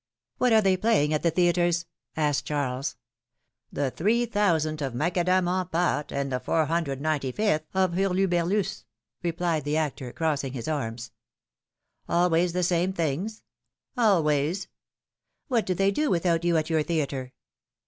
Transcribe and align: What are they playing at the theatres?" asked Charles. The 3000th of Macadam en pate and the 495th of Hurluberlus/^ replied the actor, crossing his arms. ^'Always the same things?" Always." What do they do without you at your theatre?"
What 0.39 0.51
are 0.51 0.61
they 0.61 0.77
playing 0.77 1.13
at 1.13 1.21
the 1.21 1.29
theatres?" 1.29 1.85
asked 2.17 2.47
Charles. 2.47 2.95
The 3.71 3.91
3000th 3.95 4.81
of 4.81 4.95
Macadam 4.95 5.47
en 5.47 5.65
pate 5.67 6.11
and 6.11 6.31
the 6.31 6.39
495th 6.39 7.65
of 7.75 7.91
Hurluberlus/^ 7.91 8.83
replied 9.21 9.63
the 9.63 9.77
actor, 9.77 10.11
crossing 10.11 10.53
his 10.53 10.67
arms. 10.67 11.11
^'Always 12.09 12.53
the 12.53 12.63
same 12.63 12.93
things?" 12.93 13.43
Always." 13.95 14.69
What 15.49 15.67
do 15.67 15.75
they 15.75 15.91
do 15.91 16.09
without 16.09 16.43
you 16.43 16.57
at 16.57 16.71
your 16.71 16.81
theatre?" 16.81 17.33